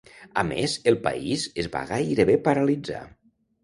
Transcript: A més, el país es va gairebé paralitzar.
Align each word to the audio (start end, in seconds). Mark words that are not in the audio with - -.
A 0.41 0.43
més, 0.51 0.77
el 0.93 0.97
país 1.03 1.45
es 1.65 1.71
va 1.79 1.87
gairebé 1.93 2.43
paralitzar. 2.51 3.09